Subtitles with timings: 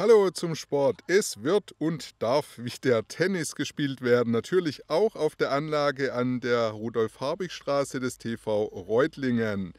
[0.00, 1.02] Hallo zum Sport.
[1.08, 4.32] Es wird und darf wieder Tennis gespielt werden.
[4.32, 9.74] Natürlich auch auf der Anlage an der Rudolf-Harbig-Straße des TV Reutlingen.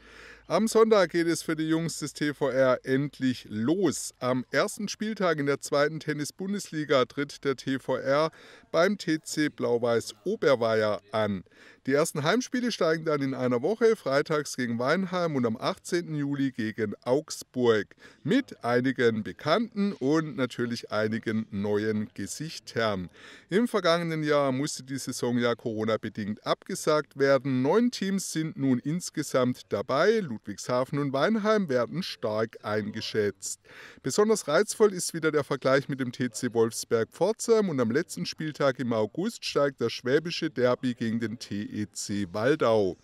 [0.46, 4.14] Am Sonntag geht es für die Jungs des TVR endlich los.
[4.20, 8.30] Am ersten Spieltag in der zweiten Tennis-Bundesliga tritt der TVR
[8.70, 11.42] beim TC Blau-Weiß Oberweier an.
[11.86, 16.14] Die ersten Heimspiele steigen dann in einer Woche, freitags gegen Weinheim und am 18.
[16.14, 17.96] Juli gegen Augsburg.
[18.22, 23.10] Mit einigen bekannten und natürlich einigen neuen Gesichtern.
[23.50, 27.62] Im vergangenen Jahr musste die Saison ja Corona-bedingt abgesagt werden.
[27.62, 30.20] Neun Teams sind nun insgesamt dabei.
[30.20, 33.60] Ludwigshafen und Weinheim werden stark eingeschätzt.
[34.04, 38.92] Besonders reizvoll ist wieder der Vergleich mit dem TC Wolfsberg-Pforzheim und am letzten Spieltag im
[38.92, 41.40] August steigt das schwäbische Derby gegen den
[41.72, 42.96] TEC Waldau.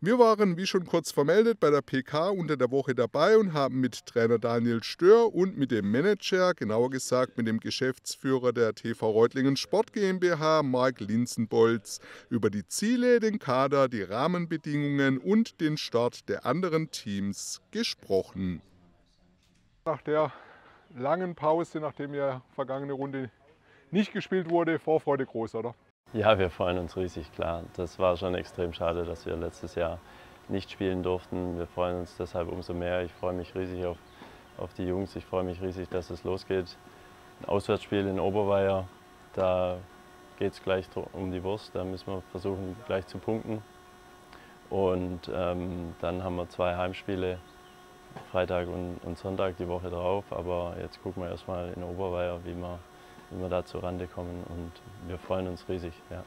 [0.00, 3.80] Wir waren, wie schon kurz vermeldet, bei der PK unter der Woche dabei und haben
[3.80, 9.08] mit Trainer Daniel Stör und mit dem Manager, genauer gesagt mit dem Geschäftsführer der TV
[9.08, 16.28] Reutlingen Sport GmbH, Marc Linzenbolz, über die Ziele, den Kader, die Rahmenbedingungen und den Start
[16.28, 18.60] der anderen Teams gesprochen.
[19.86, 20.32] Nach der
[20.94, 23.30] langen Pause, nachdem ja vergangene Runde
[23.90, 25.74] nicht gespielt wurde, Vorfreude groß, oder?
[26.14, 27.64] Ja, wir freuen uns riesig, klar.
[27.76, 29.98] Das war schon extrem schade, dass wir letztes Jahr
[30.46, 31.58] nicht spielen durften.
[31.58, 33.02] Wir freuen uns deshalb umso mehr.
[33.02, 33.96] Ich freue mich riesig auf,
[34.56, 35.16] auf die Jungs.
[35.16, 36.76] Ich freue mich riesig, dass es losgeht.
[37.40, 38.86] Ein Auswärtsspiel in Oberweier,
[39.32, 39.78] da
[40.38, 41.74] geht es gleich um die Wurst.
[41.74, 43.60] Da müssen wir versuchen, gleich zu punkten.
[44.70, 47.38] Und ähm, dann haben wir zwei Heimspiele,
[48.30, 50.26] Freitag und, und Sonntag die Woche drauf.
[50.30, 52.78] Aber jetzt gucken wir erstmal in Oberweier, wie wir
[53.34, 54.72] wie wir da zur Rande kommen und
[55.08, 55.92] wir freuen uns riesig.
[56.10, 56.24] Ja.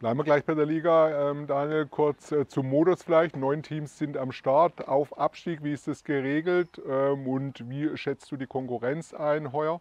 [0.00, 1.30] Bleiben wir gleich bei der Liga.
[1.30, 3.36] Ähm, Daniel, kurz äh, zum Modus vielleicht.
[3.36, 5.64] Neun Teams sind am Start auf Abstieg.
[5.64, 9.80] Wie ist das geregelt ähm, und wie schätzt du die Konkurrenz ein heuer?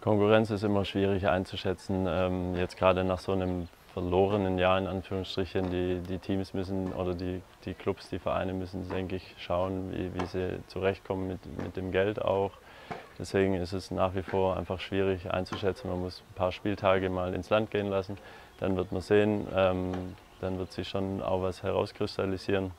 [0.00, 2.06] Konkurrenz ist immer schwierig einzuschätzen.
[2.08, 5.70] Ähm, jetzt gerade nach so einem verlorenen Jahr in Anführungsstrichen.
[5.70, 10.18] Die, die Teams müssen oder die, die Clubs, die Vereine müssen, denke ich, schauen, wie,
[10.18, 12.52] wie sie zurechtkommen mit, mit dem Geld auch.
[13.20, 15.90] Deswegen ist es nach wie vor einfach schwierig einzuschätzen.
[15.90, 18.16] Man muss ein paar Spieltage mal ins Land gehen lassen.
[18.60, 22.70] Dann wird man sehen, ähm, dann wird sich schon auch was herauskristallisieren.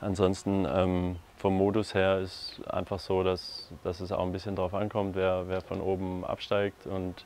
[0.00, 4.74] Ansonsten ähm, vom Modus her ist einfach so, dass, dass es auch ein bisschen darauf
[4.74, 7.24] ankommt, wer, wer von oben absteigt und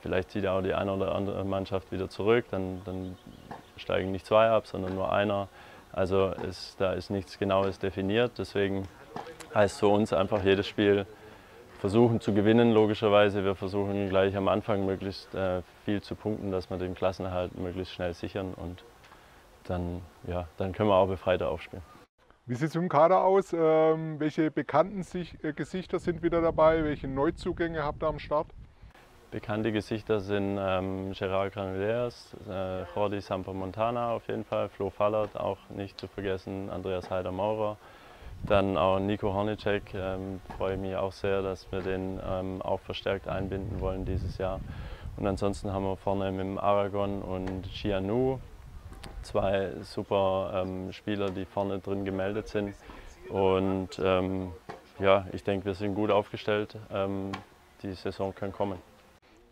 [0.00, 2.44] vielleicht zieht auch die eine oder andere Mannschaft wieder zurück.
[2.52, 3.18] Dann, dann
[3.76, 5.48] steigen nicht zwei ab, sondern nur einer.
[5.92, 8.32] Also ist, da ist nichts Genaues definiert.
[8.38, 8.86] Deswegen
[9.54, 11.06] heißt für uns einfach jedes Spiel
[11.80, 13.44] versuchen zu gewinnen, logischerweise.
[13.44, 17.94] Wir versuchen gleich am Anfang möglichst äh, viel zu punkten, dass wir den Klassenerhalt möglichst
[17.94, 18.82] schnell sichern und
[19.64, 21.82] dann, ja, dann können wir auch befreiter aufspielen.
[22.46, 23.52] Wie sieht es im Kader aus?
[23.52, 26.82] Ähm, welche bekannten Sich äh, Gesichter sind wieder dabei?
[26.82, 28.46] Welche Neuzugänge habt ihr am Start?
[29.30, 33.20] Bekannte Gesichter sind ähm, Gerard Granulers, äh, Jordi
[33.52, 37.76] Montana auf jeden Fall, Flo Fallert auch nicht zu vergessen, Andreas Heider-Maurer,
[38.42, 42.80] dann auch Nico Hornicek, ähm, freue ich mich auch sehr, dass wir den ähm, auch
[42.80, 44.60] verstärkt einbinden wollen dieses Jahr.
[45.16, 48.38] Und ansonsten haben wir vorne mit Aragon und Chianu
[49.22, 52.74] zwei super ähm, Spieler, die vorne drin gemeldet sind.
[53.28, 54.52] Und ähm,
[54.98, 56.76] ja, ich denke, wir sind gut aufgestellt.
[56.92, 57.32] Ähm,
[57.82, 58.78] die Saison kann kommen.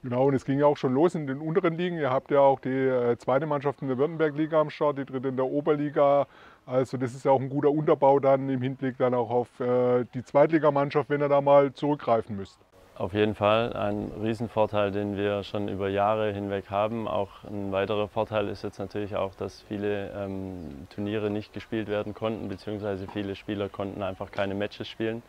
[0.03, 1.99] Genau, und es ging ja auch schon los in den unteren Ligen.
[1.99, 5.29] Ihr habt ja auch die äh, zweite Mannschaft in der Württemberg-Liga am Start, die dritte
[5.29, 6.27] in der Oberliga.
[6.67, 10.05] Also das ist ja auch ein guter Unterbau dann im Hinblick dann auch auf äh,
[10.15, 12.59] die Zweitligamannschaft, wenn ihr da mal zurückgreifen müsst.
[12.97, 17.07] Auf jeden Fall ein Riesenvorteil, den wir schon über Jahre hinweg haben.
[17.07, 22.15] Auch ein weiterer Vorteil ist jetzt natürlich auch, dass viele ähm, Turniere nicht gespielt werden
[22.15, 25.23] konnten, beziehungsweise viele Spieler konnten einfach keine Matches spielen.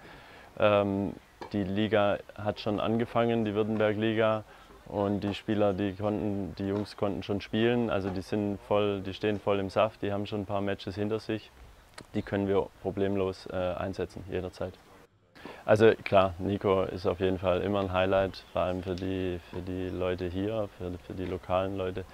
[0.57, 1.13] Ähm,
[1.51, 4.43] die Liga hat schon angefangen, die Württemberg-Liga.
[4.87, 9.13] Und die Spieler, die konnten, die Jungs konnten schon spielen, also die sind voll, die
[9.13, 11.51] stehen voll im Saft, die haben schon ein paar Matches hinter sich.
[12.13, 14.73] Die können wir problemlos äh, einsetzen, jederzeit.
[15.65, 19.61] Also klar, Nico ist auf jeden Fall immer ein Highlight, vor allem für die, für
[19.61, 22.05] die Leute hier, für, für die lokalen Leute.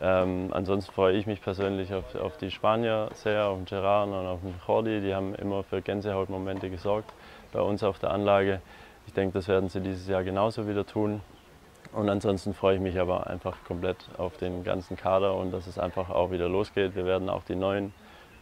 [0.00, 4.14] Ähm, ansonsten freue ich mich persönlich auf, auf die Spanier sehr, auf den Gerard und
[4.14, 5.00] auf den Jordi.
[5.00, 7.12] Die haben immer für Gänsehautmomente gesorgt
[7.52, 8.60] bei uns auf der Anlage.
[9.06, 11.20] Ich denke, das werden sie dieses Jahr genauso wieder tun.
[11.92, 15.78] Und ansonsten freue ich mich aber einfach komplett auf den ganzen Kader und dass es
[15.78, 16.94] einfach auch wieder losgeht.
[16.94, 17.92] Wir werden auch die neuen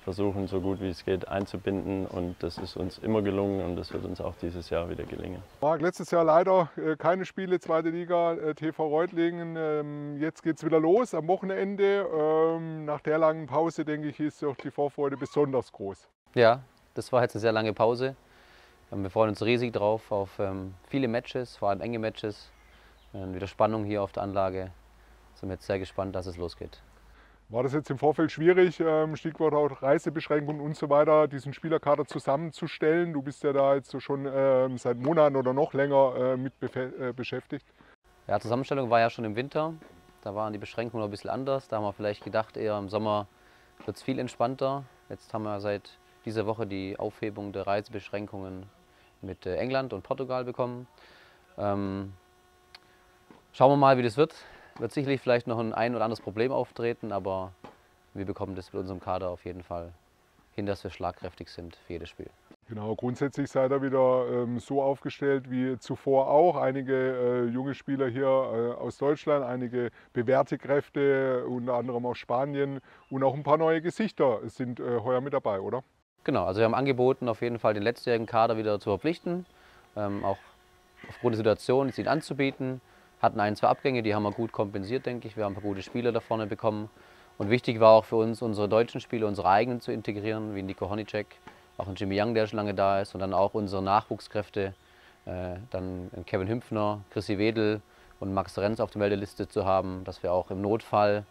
[0.09, 3.93] versuchen, so gut wie es geht einzubinden und das ist uns immer gelungen und das
[3.93, 5.43] wird uns auch dieses Jahr wieder gelingen.
[5.61, 9.55] Marc, letztes Jahr leider äh, keine Spiele, zweite Liga, äh, TV Reutlingen.
[9.59, 12.07] Ähm, jetzt geht es wieder los am Wochenende.
[12.11, 16.09] Ähm, nach der langen Pause, denke ich, ist auch die Vorfreude besonders groß.
[16.35, 16.63] Ja,
[16.95, 18.17] das war jetzt eine sehr lange Pause.
[18.91, 20.41] Ähm, wir freuen uns riesig drauf auf
[20.89, 22.51] viele Matches, vor allem enge Matches.
[23.15, 24.71] Ähm, wieder Spannung hier auf der Anlage.
[25.35, 26.83] Sind wir jetzt sehr gespannt, dass es losgeht.
[27.51, 28.83] War das jetzt im Vorfeld schwierig,
[29.15, 33.15] Stichwort auch Reisebeschränkungen und so weiter, diesen Spielerkader zusammenzustellen?
[33.15, 34.27] Du bist ja da jetzt so schon
[34.77, 37.65] seit Monaten oder noch länger mit äh, beschäftigt.
[38.27, 39.73] Ja, Zusammenstellung war ja schon im Winter.
[40.21, 41.69] Da waren die Beschränkungen noch ein bisschen anders.
[41.69, 43.29] Da haben wir vielleicht gedacht, eher im Sommer
[43.87, 44.85] wird es viel entspannter.
[45.09, 48.67] Jetzt haben wir seit dieser Woche die Aufhebung der Reisebeschränkungen
[49.23, 50.87] mit äh, England und Portugal bekommen.
[51.57, 52.13] Ähm,
[53.59, 54.37] schauen wir mal, wie das wird.
[54.79, 57.51] Wird sicherlich vielleicht noch ein ein oder anderes Problem auftreten, aber
[58.15, 59.93] wir bekommen das mit unserem Kader auf jeden Fall
[60.55, 62.31] hin, dass wir schlagkräftig sind für jedes Spiel.
[62.69, 66.55] Genau, grundsätzlich seid ihr wieder ähm, so aufgestellt wie zuvor auch.
[66.55, 72.81] Einige äh, junge Spieler hier äh, aus Deutschland, einige bewährte Kräfte, unter anderem aus Spanien
[73.11, 75.83] und auch ein paar neue Gesichter sind äh, heuer mit dabei, oder?
[76.23, 79.47] Genau, also wir haben angeboten, auf jeden Fall den letztjährigen Kader wieder zu verpflichten,
[79.97, 80.39] ähm, auch
[81.09, 82.81] aufgrund der Situation ihn anzubieten.
[83.21, 85.37] Hatten ein, zwei Abgänge, die haben wir gut kompensiert, denke ich.
[85.37, 86.89] Wir haben ein paar gute Spieler da vorne bekommen.
[87.37, 90.89] Und wichtig war auch für uns, unsere deutschen Spieler, unsere eigenen zu integrieren, wie Nico
[90.91, 91.27] Honicek,
[91.77, 94.75] auch ein Jimmy Young, der schon lange da ist, und dann auch unsere Nachwuchskräfte,
[95.25, 97.81] äh, dann Kevin Hümpfner, Chrissy Wedel
[98.19, 101.25] und Max Renz auf der Meldeliste zu haben, dass wir auch im Notfall,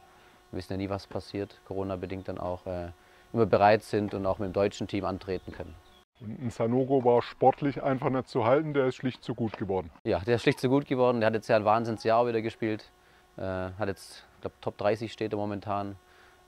[0.52, 2.90] wir wissen ja nie, was passiert, Corona-bedingt dann auch, äh,
[3.34, 5.76] immer bereit sind und auch mit dem deutschen Team antreten können.
[6.20, 9.92] Und Sanogo war sportlich einfach nicht zu halten, der ist schlicht zu gut geworden.
[10.04, 11.20] Ja, der ist schlicht zu gut geworden.
[11.20, 12.92] Der hat jetzt ja ein Wahnsinnsjahr wieder gespielt.
[13.38, 15.96] Äh, hat jetzt, ich glaube, Top 30 steht er momentan.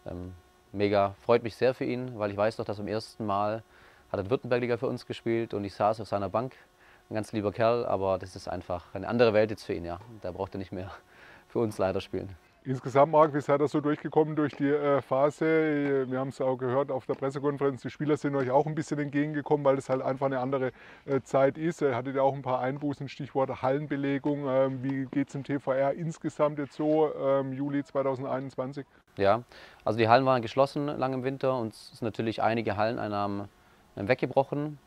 [0.08, 0.34] Ähm,
[0.72, 3.64] mega, freut mich sehr für ihn, weil ich weiß noch, dass zum ersten Mal
[4.12, 6.56] hat er Württembergliga für uns gespielt und ich saß auf seiner Bank.
[7.10, 9.86] Ein ganz lieber Kerl, aber das ist einfach eine andere Welt jetzt für ihn.
[9.86, 10.00] Ja.
[10.22, 10.92] Da braucht er nicht mehr
[11.48, 12.36] für uns leider spielen.
[12.70, 16.06] Insgesamt, Marc, wie seid ihr so durchgekommen durch die äh, Phase?
[16.08, 19.00] Wir haben es auch gehört auf der Pressekonferenz, die Spieler sind euch auch ein bisschen
[19.00, 20.72] entgegengekommen, weil es halt einfach eine andere
[21.08, 21.82] äh, Zeit ist.
[21.82, 24.46] Ihr hattet ja auch ein paar Einbußen, Stichwort Hallenbelegung.
[24.48, 28.86] Ähm, wie geht es im TVR insgesamt jetzt so, ähm, Juli 2021?
[29.18, 29.42] Ja,
[29.84, 33.50] also die Hallen waren geschlossen lang im Winter und es sind natürlich einige Halleneinnahmen
[33.96, 34.78] äh, weggebrochen.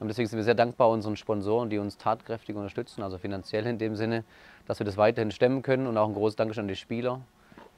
[0.00, 3.78] Und deswegen sind wir sehr dankbar unseren Sponsoren, die uns tatkräftig unterstützen, also finanziell in
[3.78, 4.24] dem Sinne,
[4.66, 5.86] dass wir das weiterhin stemmen können.
[5.86, 7.20] Und auch ein großes Dankeschön an die Spieler,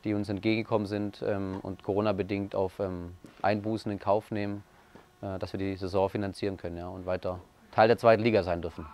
[0.04, 4.62] die uns entgegengekommen sind ähm, und Corona-bedingt auf ähm, Einbußen in Kauf nehmen,
[5.20, 7.40] äh, dass wir die Saison finanzieren können ja, und weiter
[7.72, 8.86] Teil der zweiten Liga sein dürfen.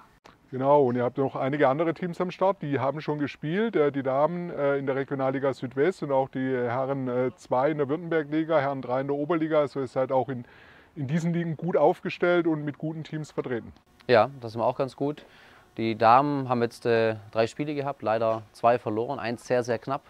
[0.51, 3.77] Genau, und ihr habt noch einige andere Teams am Start, die haben schon gespielt.
[3.77, 7.91] Äh, die Damen äh, in der Regionalliga Südwest und auch die Herren 2 in der
[7.91, 9.61] Württemberg-Liga, Herren 3 in der Oberliga.
[9.61, 10.47] Also ihr seid auch in
[10.99, 13.73] in diesen Ligen gut aufgestellt und mit guten Teams vertreten.
[14.09, 15.25] Ja, das sind wir auch ganz gut.
[15.77, 20.03] Die Damen haben jetzt äh, drei Spiele gehabt, leider zwei verloren, eins sehr, sehr knapp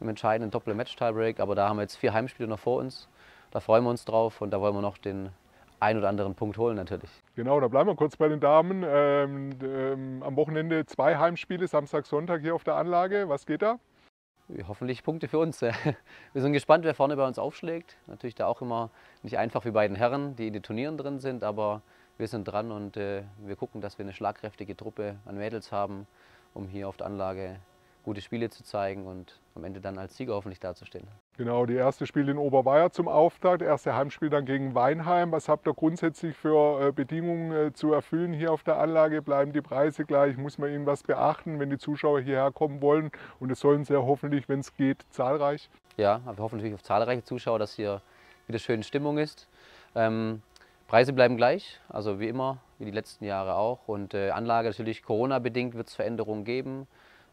[0.00, 3.08] im entscheidenden Doppel-Match-Tiebreak, aber da haben wir jetzt vier Heimspiele noch vor uns.
[3.50, 5.30] Da freuen wir uns drauf und da wollen wir noch den
[5.80, 7.10] ein oder anderen Punkt holen natürlich.
[7.34, 8.84] Genau, da bleiben wir kurz bei den Damen.
[8.86, 13.28] Ähm, ähm, am Wochenende zwei Heimspiele, Samstag, Sonntag hier auf der Anlage.
[13.28, 13.78] Was geht da?
[14.66, 15.62] Hoffentlich Punkte für uns.
[16.32, 17.96] Wir sind gespannt, wer vorne bei uns aufschlägt.
[18.06, 18.90] Natürlich da auch immer
[19.22, 21.82] nicht einfach wie bei den Herren, die in den Turnieren drin sind, aber
[22.18, 26.06] wir sind dran und äh, wir gucken, dass wir eine schlagkräftige Truppe an Mädels haben,
[26.52, 27.60] um hier auf der Anlage
[28.08, 31.06] gute Spiele zu zeigen und am Ende dann als Sieger hoffentlich dazustehen.
[31.36, 35.30] Genau, die erste Spiel in Oberweier zum Auftakt, erste Heimspiel dann gegen Weinheim.
[35.30, 39.20] Was habt ihr grundsätzlich für äh, Bedingungen äh, zu erfüllen hier auf der Anlage?
[39.20, 40.38] Bleiben die Preise gleich?
[40.38, 43.10] Muss man irgendwas beachten, wenn die Zuschauer hierher kommen wollen?
[43.40, 45.68] Und es sollen sehr hoffentlich, wenn es geht, zahlreich?
[45.98, 48.00] Ja, wir hoffen natürlich auf zahlreiche Zuschauer, dass hier
[48.46, 49.48] wieder schöne Stimmung ist.
[49.94, 50.40] Ähm,
[50.86, 53.86] Preise bleiben gleich, also wie immer, wie die letzten Jahre auch.
[53.86, 56.86] Und äh, Anlage natürlich Corona-bedingt wird es Veränderungen geben.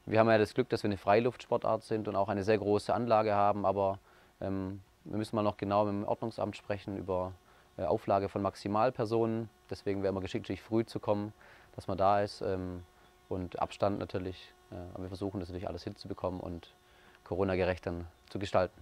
[0.07, 2.93] Wir haben ja das Glück, dass wir eine Freiluftsportart sind und auch eine sehr große
[2.93, 3.99] Anlage haben, aber
[4.39, 7.33] ähm, wir müssen mal noch genau mit dem Ordnungsamt sprechen über
[7.77, 9.49] äh, Auflage von Maximalpersonen.
[9.69, 11.33] Deswegen wäre immer geschickt, natürlich früh zu kommen,
[11.75, 12.83] dass man da ist ähm,
[13.29, 14.53] und Abstand natürlich.
[14.71, 16.75] Äh, aber wir versuchen das natürlich alles hinzubekommen und
[17.23, 18.79] Corona-gerecht dann zu gestalten.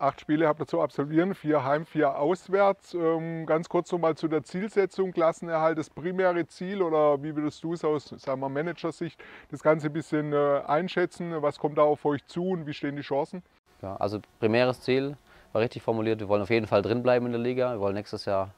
[0.00, 2.94] Acht Spiele habt ihr zu absolvieren, vier heim, vier auswärts.
[2.94, 7.62] Ähm, ganz kurz noch mal zu der Zielsetzung, Klassenerhalt, das primäre Ziel oder wie würdest
[7.62, 11.42] du es aus sagen wir, Managersicht das Ganze ein bisschen äh, einschätzen?
[11.42, 13.42] Was kommt da auf euch zu und wie stehen die Chancen?
[13.82, 15.18] Ja, also primäres Ziel
[15.52, 17.72] war richtig formuliert, wir wollen auf jeden Fall drin bleiben in der Liga.
[17.72, 18.54] Wir wollen nächstes Jahr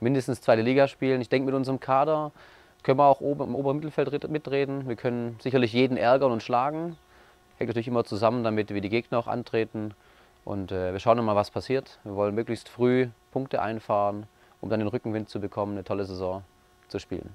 [0.00, 1.20] mindestens zweite Liga spielen.
[1.20, 2.32] Ich denke, mit unserem Kader
[2.82, 4.88] können wir auch oben im oberen Mittelfeld mitreden.
[4.88, 6.96] Wir können sicherlich jeden ärgern und schlagen.
[7.58, 9.92] Hängt natürlich immer zusammen damit, wie die Gegner auch antreten.
[10.48, 11.98] Und äh, wir schauen mal, was passiert.
[12.04, 14.26] Wir wollen möglichst früh Punkte einfahren,
[14.62, 16.42] um dann den Rückenwind zu bekommen, eine tolle Saison
[16.88, 17.34] zu spielen.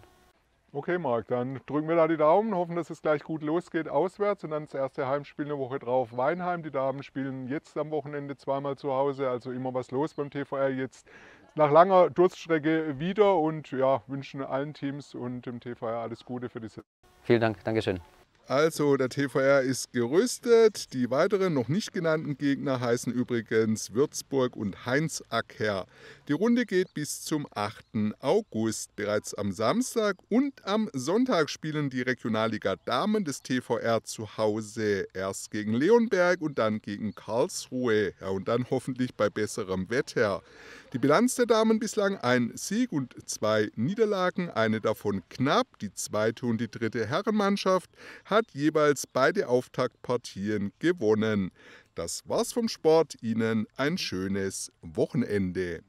[0.72, 4.43] Okay, Marc, dann drücken wir da die Daumen, hoffen, dass es gleich gut losgeht auswärts
[4.43, 6.63] und dann das erste Heimspiel eine Woche drauf Weinheim.
[6.63, 10.70] Die Damen spielen jetzt am Wochenende zweimal zu Hause, also immer was los beim TVR.
[10.70, 11.08] Jetzt
[11.53, 16.62] nach langer Durststrecke wieder und ja, wünschen allen Teams und dem TVR alles Gute für
[16.62, 16.84] die Saison.
[17.22, 18.00] Vielen Dank, Dankeschön.
[18.46, 20.92] Also der TVR ist gerüstet.
[20.92, 25.86] Die weiteren noch nicht genannten Gegner heißen übrigens Würzburg und Heinz Acker.
[26.28, 27.86] Die Runde geht bis zum 8.
[28.20, 28.94] August.
[28.98, 35.08] Bereits am Samstag und am Sonntag spielen die Regionalliga Damen des TVR zu Hause.
[35.14, 38.12] Erst gegen Leonberg und dann gegen Karlsruhe.
[38.20, 40.42] Ja, und dann hoffentlich bei besserem Wetter.
[40.94, 45.80] Die Bilanz der Damen bislang ein Sieg und zwei Niederlagen, eine davon knapp.
[45.80, 47.90] Die zweite und die dritte Herrenmannschaft
[48.34, 51.52] hat jeweils beide Auftaktpartien gewonnen.
[51.96, 53.16] Das war's vom Sport.
[53.22, 55.84] Ihnen ein schönes Wochenende.